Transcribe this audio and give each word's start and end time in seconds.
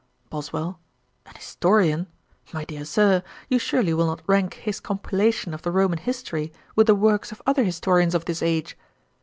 BOSWELL. 0.31 0.79
'An 1.27 1.35
historian! 1.35 2.07
My 2.51 2.65
dear 2.65 2.85
Sir, 2.85 3.21
you 3.49 3.59
surely 3.59 3.93
will 3.93 4.07
not 4.07 4.23
rank 4.25 4.55
his 4.55 4.79
compilation 4.79 5.53
of 5.53 5.61
the 5.61 5.69
Roman 5.69 5.99
History 5.99 6.51
with 6.75 6.87
the 6.87 6.95
works 6.95 7.31
of 7.31 7.39
other 7.45 7.63
historians 7.63 8.15
of 8.15 8.25
this 8.25 8.41
age?' 8.41 8.75